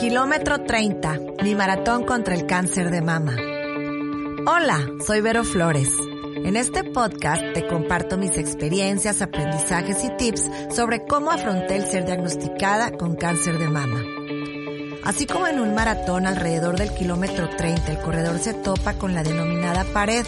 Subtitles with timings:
[0.00, 3.36] Kilómetro 30, mi maratón contra el cáncer de mama.
[4.46, 5.90] Hola, soy Vero Flores.
[6.36, 12.06] En este podcast te comparto mis experiencias, aprendizajes y tips sobre cómo afronté el ser
[12.06, 14.02] diagnosticada con cáncer de mama.
[15.04, 19.22] Así como en un maratón alrededor del kilómetro 30 el corredor se topa con la
[19.22, 20.24] denominada pared,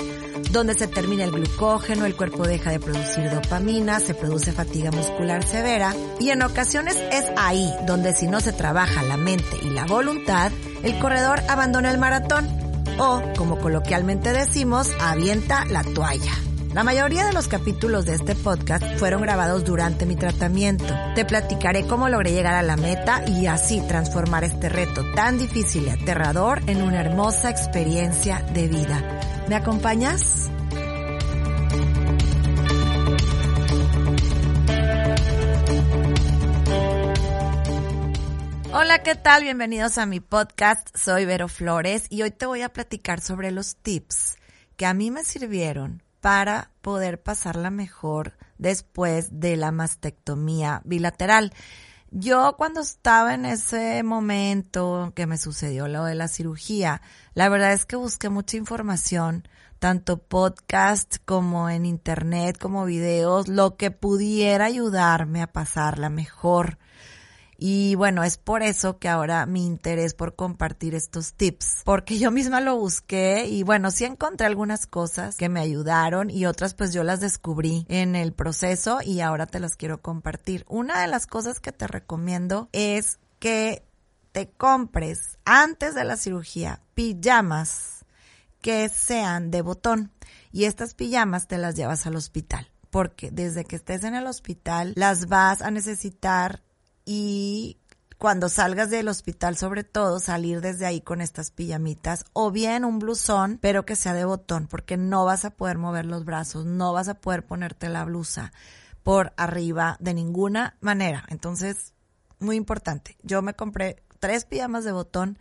[0.50, 5.44] donde se termina el glucógeno, el cuerpo deja de producir dopamina, se produce fatiga muscular
[5.44, 9.84] severa y en ocasiones es ahí donde si no se trabaja la mente y la
[9.86, 10.52] voluntad,
[10.82, 12.48] el corredor abandona el maratón
[12.98, 16.32] o, como coloquialmente decimos, avienta la toalla.
[16.76, 20.84] La mayoría de los capítulos de este podcast fueron grabados durante mi tratamiento.
[21.14, 25.86] Te platicaré cómo logré llegar a la meta y así transformar este reto tan difícil
[25.86, 29.20] y aterrador en una hermosa experiencia de vida.
[29.48, 30.50] ¿Me acompañas?
[38.74, 39.44] Hola, ¿qué tal?
[39.44, 40.94] Bienvenidos a mi podcast.
[40.94, 44.36] Soy Vero Flores y hoy te voy a platicar sobre los tips
[44.76, 51.54] que a mí me sirvieron para poder pasarla mejor después de la mastectomía bilateral.
[52.10, 57.00] Yo cuando estaba en ese momento que me sucedió lo de la cirugía,
[57.34, 59.46] la verdad es que busqué mucha información,
[59.78, 66.76] tanto podcast como en internet, como videos, lo que pudiera ayudarme a pasarla mejor.
[67.58, 72.30] Y bueno, es por eso que ahora mi interés por compartir estos tips, porque yo
[72.30, 76.92] misma lo busqué y bueno, sí encontré algunas cosas que me ayudaron y otras pues
[76.92, 80.64] yo las descubrí en el proceso y ahora te las quiero compartir.
[80.68, 83.86] Una de las cosas que te recomiendo es que
[84.32, 88.04] te compres antes de la cirugía pijamas
[88.60, 90.12] que sean de botón
[90.52, 94.92] y estas pijamas te las llevas al hospital porque desde que estés en el hospital
[94.96, 96.62] las vas a necesitar
[97.06, 97.78] y
[98.18, 102.98] cuando salgas del hospital, sobre todo, salir desde ahí con estas pijamitas o bien un
[102.98, 106.92] blusón, pero que sea de botón, porque no vas a poder mover los brazos, no
[106.92, 108.52] vas a poder ponerte la blusa
[109.02, 111.24] por arriba de ninguna manera.
[111.28, 111.94] Entonces,
[112.38, 113.16] muy importante.
[113.22, 115.38] Yo me compré tres pijamas de botón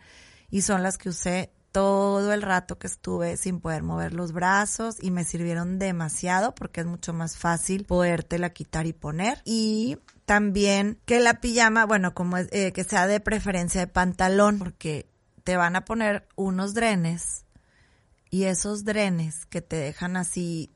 [0.50, 4.96] y son las que usé todo el rato que estuve sin poder mover los brazos
[5.02, 9.42] y me sirvieron demasiado porque es mucho más fácil podértela quitar y poner.
[9.44, 15.08] Y también que la pijama, bueno, como eh, que sea de preferencia de pantalón porque
[15.44, 17.46] te van a poner unos drenes
[18.28, 20.75] y esos drenes que te dejan así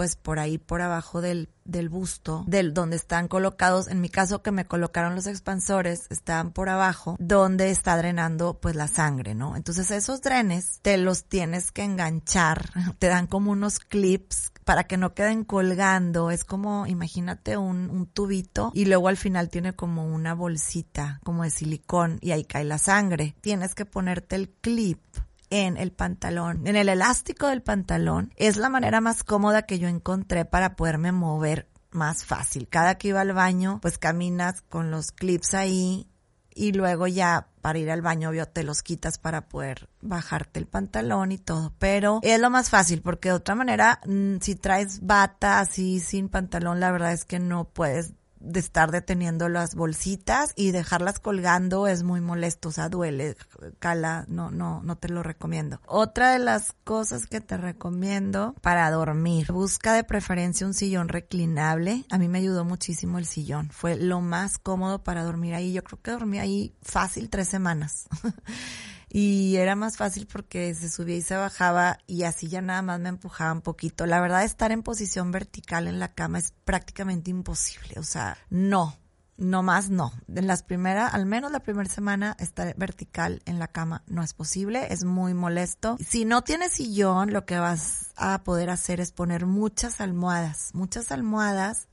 [0.00, 4.40] pues por ahí por abajo del, del busto, del donde están colocados, en mi caso
[4.40, 9.56] que me colocaron los expansores, están por abajo, donde está drenando pues la sangre, ¿no?
[9.56, 14.96] Entonces esos drenes te los tienes que enganchar, te dan como unos clips para que
[14.96, 20.06] no queden colgando, es como, imagínate un, un tubito y luego al final tiene como
[20.06, 23.36] una bolsita, como de silicón y ahí cae la sangre.
[23.42, 25.02] Tienes que ponerte el clip
[25.50, 29.88] en el pantalón, en el elástico del pantalón, es la manera más cómoda que yo
[29.88, 32.68] encontré para poderme mover más fácil.
[32.68, 36.06] Cada que iba al baño, pues caminas con los clips ahí
[36.54, 40.66] y luego ya para ir al baño, obvio, te los quitas para poder bajarte el
[40.66, 41.74] pantalón y todo.
[41.78, 46.28] Pero es lo más fácil porque de otra manera, mm, si traes bata así sin
[46.28, 51.86] pantalón, la verdad es que no puedes de estar deteniendo las bolsitas y dejarlas colgando
[51.86, 53.36] es muy molesto, o sea, duele,
[53.78, 55.80] cala, no, no, no te lo recomiendo.
[55.86, 62.04] Otra de las cosas que te recomiendo para dormir, busca de preferencia un sillón reclinable.
[62.10, 65.72] A mí me ayudó muchísimo el sillón, fue lo más cómodo para dormir ahí.
[65.72, 68.08] Yo creo que dormí ahí fácil tres semanas.
[69.12, 73.00] y era más fácil porque se subía y se bajaba y así ya nada más
[73.00, 74.06] me empujaba un poquito.
[74.06, 78.96] La verdad, estar en posición vertical en la cama es prácticamente imposible, o sea, no,
[79.36, 80.12] no más no.
[80.28, 84.32] En las primeras, al menos la primera semana, estar vertical en la cama no es
[84.32, 85.96] posible, es muy molesto.
[86.06, 91.10] Si no tienes sillón, lo que vas a poder hacer es poner muchas almohadas, muchas
[91.10, 91.88] almohadas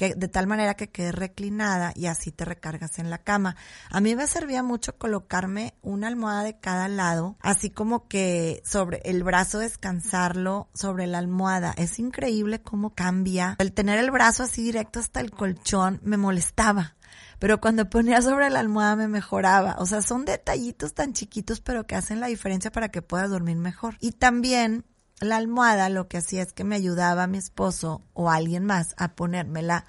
[0.00, 3.56] que de tal manera que quede reclinada y así te recargas en la cama.
[3.90, 9.02] A mí me servía mucho colocarme una almohada de cada lado, así como que sobre
[9.04, 11.74] el brazo descansarlo sobre la almohada.
[11.76, 13.56] Es increíble cómo cambia.
[13.58, 16.96] El tener el brazo así directo hasta el colchón me molestaba
[17.38, 19.76] pero cuando ponía sobre la almohada me mejoraba.
[19.78, 23.56] O sea, son detallitos tan chiquitos, pero que hacen la diferencia para que puedas dormir
[23.56, 23.96] mejor.
[23.98, 24.84] Y también
[25.20, 28.64] la almohada lo que hacía es que me ayudaba a mi esposo o a alguien
[28.64, 29.84] más a ponérmela.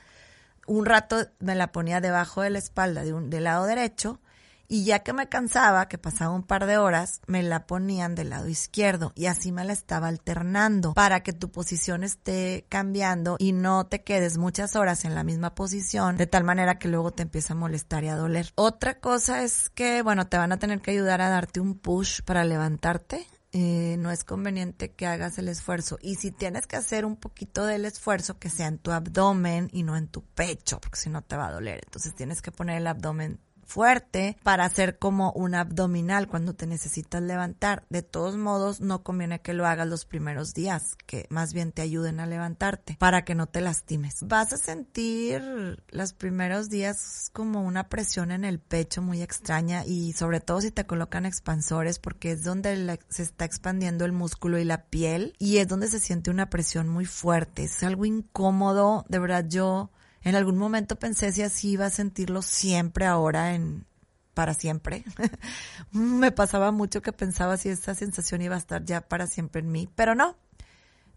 [0.71, 4.21] Un rato me la ponía debajo de la espalda de un, del lado derecho
[4.69, 8.29] Y ya que me cansaba, que pasaba un par de horas, me la ponían del
[8.29, 13.51] lado izquierdo y así me la estaba alternando para que tu posición esté cambiando y
[13.51, 17.23] no te quedes muchas horas en la misma posición de tal manera que luego te
[17.23, 18.53] empieza a molestar y a doler.
[18.55, 22.21] Otra cosa es que, bueno, te van a tener que ayudar a darte un push
[22.21, 25.97] para levantarte eh, no es conveniente que hagas el esfuerzo.
[26.01, 29.83] Y si tienes que hacer un poquito del esfuerzo, que sea en tu abdomen y
[29.83, 31.81] no en tu pecho, porque si no te va a doler.
[31.83, 33.39] Entonces tienes que poner el abdomen
[33.71, 37.83] fuerte para hacer como un abdominal cuando te necesitas levantar.
[37.89, 41.81] De todos modos, no conviene que lo hagas los primeros días, que más bien te
[41.81, 44.17] ayuden a levantarte para que no te lastimes.
[44.23, 50.11] Vas a sentir los primeros días como una presión en el pecho muy extraña y
[50.13, 54.65] sobre todo si te colocan expansores porque es donde se está expandiendo el músculo y
[54.65, 57.63] la piel y es donde se siente una presión muy fuerte.
[57.63, 59.91] Es algo incómodo, de verdad yo
[60.23, 63.85] en algún momento pensé si así iba a sentirlo siempre ahora en
[64.33, 65.03] para siempre.
[65.91, 69.71] Me pasaba mucho que pensaba si esa sensación iba a estar ya para siempre en
[69.71, 70.37] mí, pero no.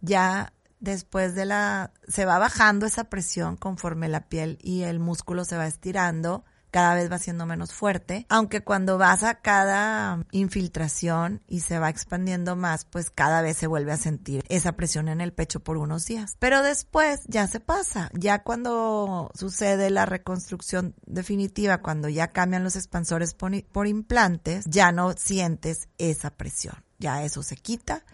[0.01, 5.45] Ya después de la se va bajando esa presión conforme la piel y el músculo
[5.45, 11.41] se va estirando cada vez va siendo menos fuerte, aunque cuando vas a cada infiltración
[11.47, 15.21] y se va expandiendo más, pues cada vez se vuelve a sentir esa presión en
[15.21, 16.35] el pecho por unos días.
[16.41, 22.75] Pero después ya se pasa, ya cuando sucede la reconstrucción definitiva, cuando ya cambian los
[22.75, 28.05] expansores por, implantes, ya no sientes esa presión, ya eso se quita.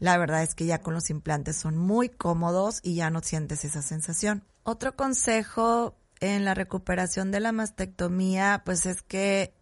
[0.00, 3.64] La verdad es que ya con los implantes son muy cómodos y ya no sientes
[3.64, 4.42] esa sensación.
[4.64, 9.54] Otro consejo en la recuperación de la mastectomía, pues es que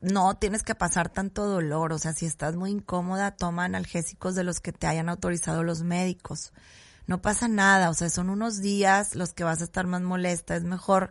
[0.00, 1.92] no tienes que pasar tanto dolor.
[1.92, 5.82] O sea, si estás muy incómoda, toma analgésicos de los que te hayan autorizado los
[5.82, 6.52] médicos.
[7.06, 10.56] No pasa nada, o sea, son unos días los que vas a estar más molesta.
[10.56, 11.10] Es mejor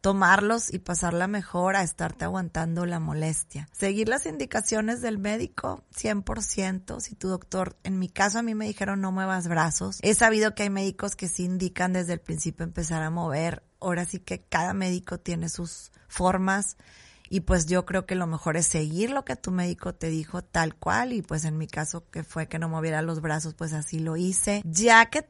[0.00, 3.68] tomarlos y pasarla mejor a estarte aguantando la molestia.
[3.72, 7.00] Seguir las indicaciones del médico, 100%.
[7.00, 9.98] Si tu doctor, en mi caso a mí me dijeron no muevas brazos.
[10.02, 13.62] He sabido que hay médicos que sí indican desde el principio empezar a mover.
[13.80, 16.76] Ahora sí que cada médico tiene sus formas
[17.28, 20.42] y pues yo creo que lo mejor es seguir lo que tu médico te dijo
[20.42, 23.72] tal cual y pues en mi caso que fue que no moviera los brazos pues
[23.72, 24.62] así lo hice.
[24.64, 25.28] Ya que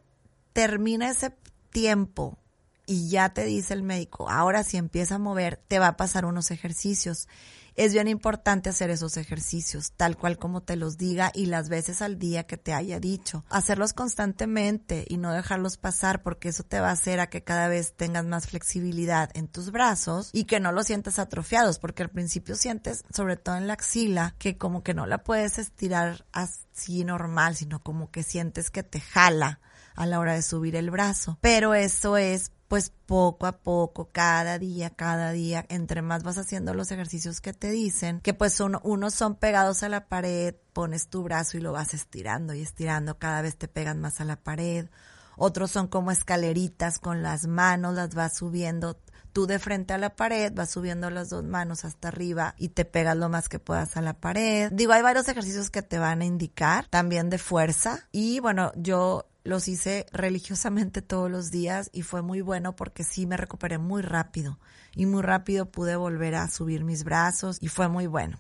[0.52, 1.34] termina ese
[1.70, 2.38] tiempo
[2.86, 6.24] y ya te dice el médico, ahora si empieza a mover, te va a pasar
[6.24, 7.28] unos ejercicios.
[7.74, 12.02] Es bien importante hacer esos ejercicios, tal cual como te los diga y las veces
[12.02, 13.44] al día que te haya dicho.
[13.48, 17.68] Hacerlos constantemente y no dejarlos pasar porque eso te va a hacer a que cada
[17.68, 22.10] vez tengas más flexibilidad en tus brazos y que no los sientas atrofiados, porque al
[22.10, 27.04] principio sientes, sobre todo en la axila, que como que no la puedes estirar así
[27.04, 29.60] normal, sino como que sientes que te jala
[29.94, 31.38] a la hora de subir el brazo.
[31.40, 36.72] Pero eso es pues poco a poco, cada día, cada día, entre más vas haciendo
[36.72, 41.08] los ejercicios que te dicen, que pues uno, unos son pegados a la pared, pones
[41.08, 44.36] tu brazo y lo vas estirando y estirando, cada vez te pegan más a la
[44.36, 44.88] pared.
[45.36, 48.96] Otros son como escaleritas con las manos, las vas subiendo
[49.32, 52.84] tú de frente a la pared, vas subiendo las dos manos hasta arriba y te
[52.84, 54.70] pegas lo más que puedas a la pared.
[54.72, 58.06] Digo, hay varios ejercicios que te van a indicar, también de fuerza.
[58.12, 63.26] Y bueno, yo los hice religiosamente todos los días y fue muy bueno porque sí
[63.26, 64.58] me recuperé muy rápido
[64.94, 68.38] y muy rápido pude volver a subir mis brazos y fue muy bueno.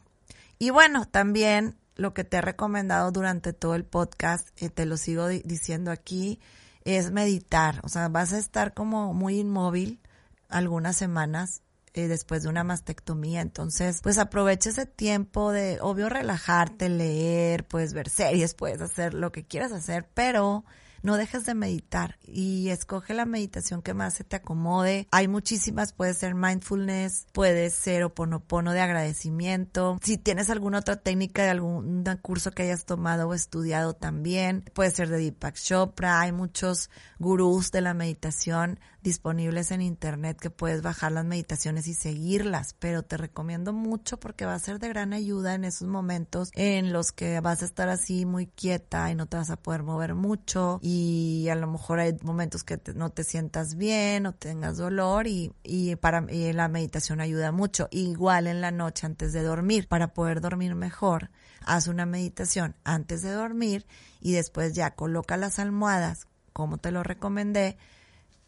[0.58, 4.96] Y bueno, también lo que te he recomendado durante todo el podcast, eh, te lo
[4.96, 6.40] sigo diciendo aquí,
[6.84, 7.80] es meditar.
[7.82, 10.00] O sea, vas a estar como muy inmóvil
[10.48, 11.62] algunas semanas
[11.92, 13.40] eh, después de una mastectomía.
[13.40, 19.32] Entonces, pues aprovecha ese tiempo de, obvio, relajarte, leer, puedes ver series, puedes hacer lo
[19.32, 20.64] que quieras hacer, pero
[21.02, 25.06] no dejes de meditar y escoge la meditación que más se te acomode.
[25.10, 29.98] Hay muchísimas, puede ser mindfulness, puede ser oponopono de agradecimiento.
[30.02, 34.90] Si tienes alguna otra técnica de algún curso que hayas tomado o estudiado también, puede
[34.90, 36.20] ser de Deepak Chopra.
[36.20, 41.94] Hay muchos gurús de la meditación disponibles en internet que puedes bajar las meditaciones y
[41.94, 46.50] seguirlas, pero te recomiendo mucho porque va a ser de gran ayuda en esos momentos
[46.54, 49.82] en los que vas a estar así muy quieta y no te vas a poder
[49.82, 54.76] mover mucho y a lo mejor hay momentos que no te sientas bien o tengas
[54.76, 57.88] dolor y, y para y la meditación ayuda mucho.
[57.90, 61.30] Igual en la noche antes de dormir, para poder dormir mejor,
[61.64, 63.86] haz una meditación antes de dormir
[64.20, 67.78] y después ya coloca las almohadas como te lo recomendé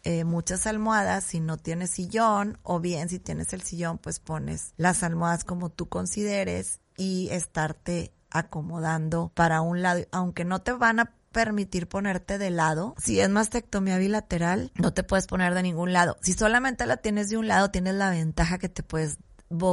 [0.05, 4.75] eh, muchas almohadas si no tienes sillón o bien si tienes el sillón pues pones
[4.77, 11.01] las almohadas como tú consideres y estarte acomodando para un lado, aunque no te van
[11.01, 12.95] a permitir ponerte de lado.
[12.99, 16.17] Si es mastectomía bilateral, no te puedes poner de ningún lado.
[16.21, 19.19] Si solamente la tienes de un lado, tienes la ventaja que te puedes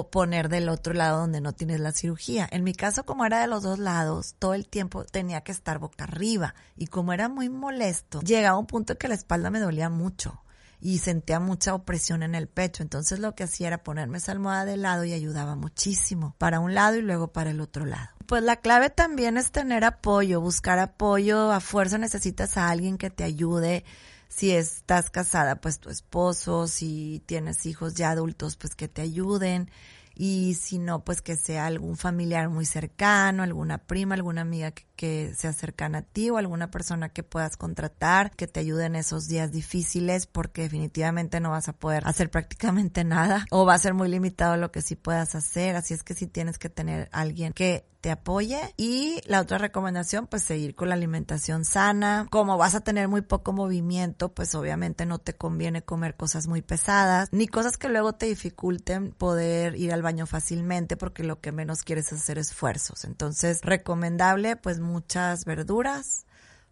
[0.09, 2.47] poner del otro lado donde no tienes la cirugía.
[2.51, 5.79] En mi caso, como era de los dos lados, todo el tiempo tenía que estar
[5.79, 9.89] boca arriba y como era muy molesto, llegaba un punto que la espalda me dolía
[9.89, 10.41] mucho
[10.81, 12.83] y sentía mucha opresión en el pecho.
[12.83, 16.73] Entonces lo que hacía era ponerme esa almohada de lado y ayudaba muchísimo para un
[16.73, 18.09] lado y luego para el otro lado.
[18.25, 21.51] Pues la clave también es tener apoyo, buscar apoyo.
[21.51, 23.83] A fuerza necesitas a alguien que te ayude.
[24.29, 29.69] Si estás casada, pues tu esposo, si tienes hijos ya adultos, pues que te ayuden
[30.15, 34.85] y si no, pues que sea algún familiar muy cercano, alguna prima, alguna amiga que,
[34.99, 38.97] que sea cercana a ti o alguna persona que puedas contratar que te ayude en
[38.97, 43.79] esos días difíciles porque definitivamente no vas a poder hacer prácticamente nada o va a
[43.79, 47.07] ser muy limitado lo que sí puedas hacer, así es que sí tienes que tener
[47.13, 48.59] alguien que te apoye.
[48.77, 52.27] Y la otra recomendación pues seguir con la alimentación sana.
[52.29, 56.61] Como vas a tener muy poco movimiento pues obviamente no te conviene comer cosas muy
[56.61, 61.51] pesadas ni cosas que luego te dificulten poder ir al baño fácilmente porque lo que
[61.51, 63.05] menos quieres es hacer esfuerzos.
[63.05, 66.25] Entonces recomendable pues muchas verduras,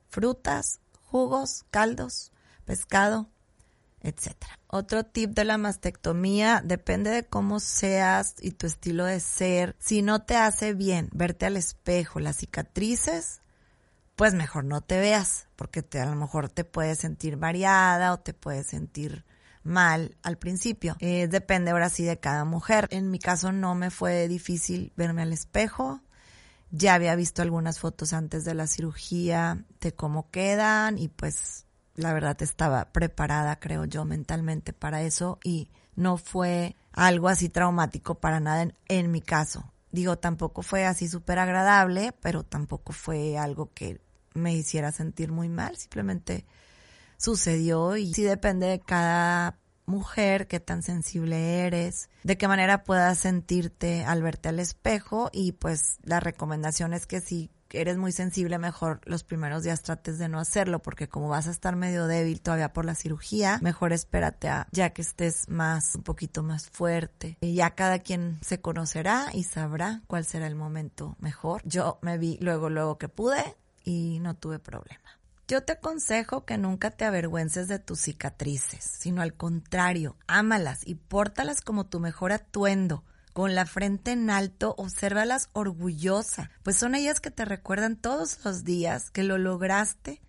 [0.09, 2.31] frutas, jugos, caldos,
[2.65, 3.29] pescado,
[4.01, 4.36] etc.
[4.67, 9.75] Otro tip de la mastectomía depende de cómo seas y tu estilo de ser.
[9.79, 13.41] Si no te hace bien verte al espejo, las cicatrices,
[14.15, 18.33] pues mejor no te veas, porque a lo mejor te puedes sentir variada o te
[18.33, 19.25] puedes sentir
[19.63, 20.95] mal al principio.
[21.00, 22.88] Eh, depende ahora sí de cada mujer.
[22.91, 26.01] En mi caso no me fue difícil verme al espejo.
[26.71, 32.13] Ya había visto algunas fotos antes de la cirugía de cómo quedan y pues la
[32.13, 38.39] verdad estaba preparada, creo yo, mentalmente para eso y no fue algo así traumático para
[38.39, 39.74] nada en, mi caso.
[39.91, 44.00] Digo, tampoco fue así súper agradable, pero tampoco fue algo que
[44.33, 46.45] me hiciera sentir muy mal, simplemente
[47.17, 49.57] sucedió y sí depende de cada
[49.88, 55.53] mujer, qué tan sensible eres, de qué manera puedas sentirte al verte al espejo y
[55.53, 60.29] pues la recomendación es que si eres muy sensible, mejor los primeros días trates de
[60.29, 64.50] no hacerlo porque como vas a estar medio débil todavía por la cirugía, mejor espérate
[64.50, 67.38] a ya que estés más, un poquito más fuerte.
[67.41, 71.62] Y ya cada quien se conocerá y sabrá cuál será el momento mejor.
[71.65, 75.16] Yo me vi luego, luego que pude y no tuve problema.
[75.50, 80.96] Yo te aconsejo que nunca te avergüences de tus cicatrices, sino al contrario, ámalas y
[80.96, 83.06] pórtalas como tu mejor atuendo.
[83.32, 88.66] Con la frente en alto, obsérvalas orgullosa, pues son ellas que te recuerdan todos los
[88.66, 90.22] días que lo lograste,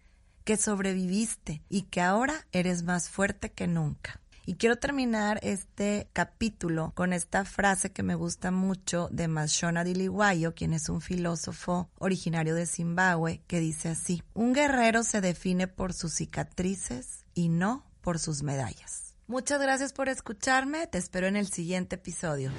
[0.44, 4.20] que sobreviviste y que ahora eres más fuerte que nunca.
[4.48, 10.54] Y quiero terminar este capítulo con esta frase que me gusta mucho de Mashona Diliwayo,
[10.54, 15.92] quien es un filósofo originario de Zimbabue, que dice así, un guerrero se define por
[15.92, 19.12] sus cicatrices y no por sus medallas.
[19.26, 22.50] Muchas gracias por escucharme, te espero en el siguiente episodio.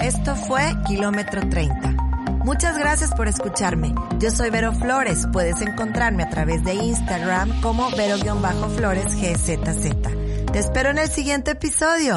[0.00, 2.03] Esto fue Kilómetro 30.
[2.44, 3.94] Muchas gracias por escucharme.
[4.18, 5.26] Yo soy Vero Flores.
[5.32, 10.52] Puedes encontrarme a través de Instagram como Vero-Flores GZZ.
[10.52, 12.14] Te espero en el siguiente episodio.